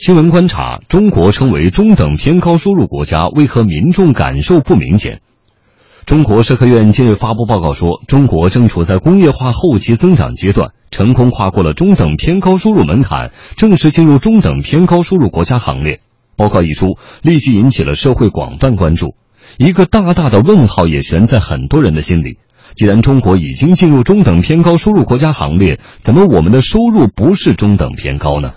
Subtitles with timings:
[0.00, 5.20] 新闻观察：中国称为中等偏高收入国家，为何民众感受不明显？
[6.06, 16.00] 中国社科院近日发布报告说，中国正处在工业化后期增长阶段，成功跨过了中等偏高收入门槛，正式进入中等偏高收入国家行列。
[16.34, 19.16] 报告一出，立即引起了社会广泛关注，
[19.58, 22.38] 一个大大的问号也悬在很多人的心里。
[22.74, 28.54] 既然中国已经进入中等偏高收入国家行列，怎么我们的收入不是中等偏高呢？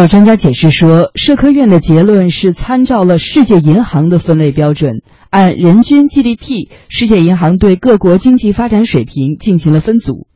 [0.00, 10.26] 有专家解释说，社科院的结论是参照了世界银行的分类标准，按人均 GDP，世界银行对各国经济发展水平进行了分组，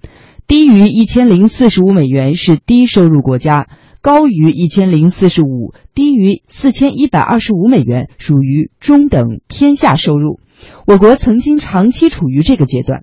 [0.46, 3.66] 低于一千零四十五美元是低收入国家，
[4.00, 10.38] 高于一千零四十五，低于四千一百二十五美元属于中等偏下收入。
[10.86, 13.02] 我国曾经长期处于这个阶段。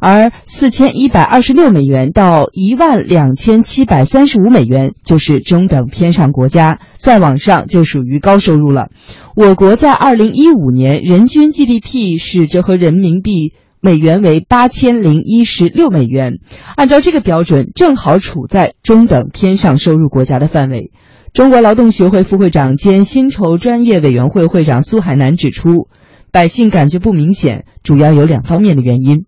[0.00, 8.88] 而四千一百二十六美元到一万两千七百三十五美元就是中等偏上国家，再往上就属于高收入了。
[9.34, 16.38] 我国在二零一五年人均 GDP 是折合人民币美元为八千零一十六美元，
[16.76, 20.90] 按照这个标准，正好处在中等偏上收入国家的范围。
[21.32, 25.88] 中国劳动学会副会长兼薪酬专业委员会会长苏海南指出，
[26.30, 29.26] 百姓感觉不明显，主要有两方面的原因。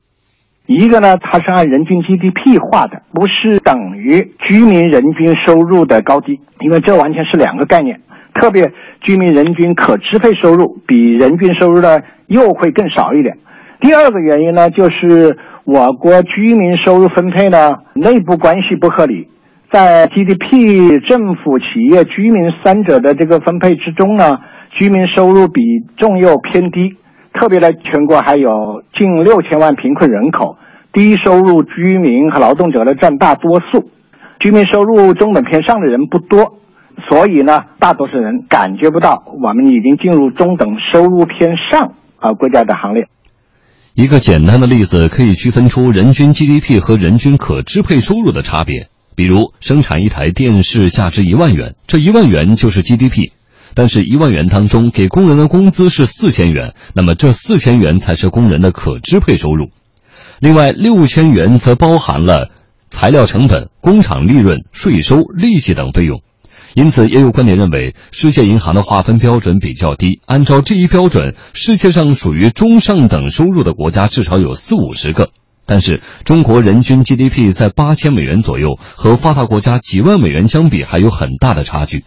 [0.66, 8.00] 一个呢，它是按人均 GDP 划的，不是等于居民人均收入的高低，因为这完全是两个概念。
[8.34, 13.38] 特别居民人均可支配收入比人均收入呢又会更少一点。
[13.80, 19.28] 第二个原因呢，就是我国居民收入分配呢内部关系不合理，
[19.70, 24.38] 在 GDP、政府、企业、居民三者的这个分配之中呢，
[24.78, 25.62] 居民收入比
[25.96, 26.96] 重又偏低。
[27.38, 30.56] 特别呢，全国还有近六千万贫困人口，
[30.92, 33.90] 低收入居民和劳动者呢占大多数，
[34.40, 36.58] 居民收入中等偏上的人不多，
[37.08, 43.06] 所以呢，大多数人感觉不到我们已经进入中等收入偏上啊国家的行列。
[43.94, 53.32] 一个简单的例子可以区分出人均 GDP 和人均可支配收入的差别，比如生产一台电视价值一万元，这一万元就是 GDP。
[53.76, 59.66] 但是，一万元当中给工人的工资是四千元，那么这四千元才是工人的可支配收入。
[60.40, 62.48] 另外，六千元则包含了
[62.88, 66.22] 材料成本、工厂利润、税收、利息等费用。
[66.74, 70.20] 因此，也有观点认为，世界银行的划分标准比较低。
[70.24, 75.28] 按照这一标准，世界上属于中上等收入的国家至少有四五十个。
[75.66, 82.04] 但是，中国人均 GDP 在八千美元左右，和发达国家几万美元相比，还有很大的差距。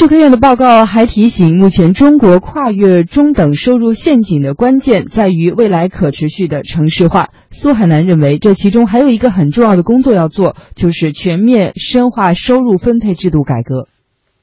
[0.00, 7.26] 社科院的报告还提醒，目前中国跨越中等收入陷阱的关键在于未来可持续的城市化。
[7.50, 13.88] 苏海南认为，这其中还有一个很重要的工作要做，就是全面深化收入分配制度改革。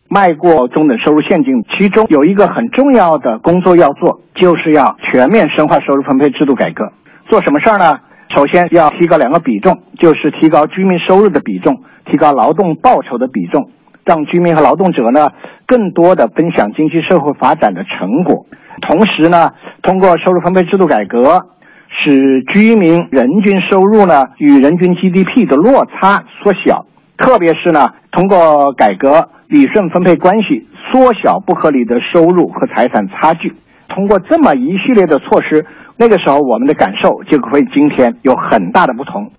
[0.08, 6.94] 迈过中等收入陷阱，其中有一个很重要的工作要做，就是要全面深化收入分配制度改革。
[7.32, 7.98] 做什么事儿呢？
[8.36, 11.82] 首先要提高两个比重，就是提高居民收入的比重，
[12.12, 13.72] 提高劳动报酬的比重。
[14.08, 15.28] 让居民和劳动者呢
[15.68, 18.46] 更多的分享经济社会发展的成果，
[18.82, 19.52] 同时呢，
[19.84, 21.46] 通过收入分配制度改革，
[21.90, 26.86] 使居民人均收入呢与人均 GDP 的落差缩小，
[27.18, 33.54] 特别是呢，通过改革理顺分配关系，缩小不合理的收入和财产差距。
[33.90, 35.66] 通过这么一系列的措施，
[35.98, 39.32] 那个时候我们的感受就会今天有很大的不同。